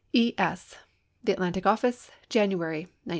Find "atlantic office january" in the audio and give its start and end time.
1.33-2.85